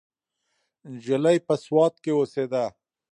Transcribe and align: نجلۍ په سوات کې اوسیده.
نجلۍ 0.91 1.37
په 1.47 1.53
سوات 1.63 1.93
کې 2.03 2.11
اوسیده. 2.15 2.65